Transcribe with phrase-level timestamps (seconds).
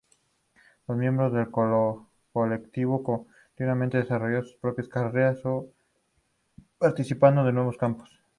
[0.87, 1.51] Los miembros del
[2.31, 5.67] Colectivo continuaron desarrollando sus propias carreras o
[6.79, 8.09] participando en nuevos campos.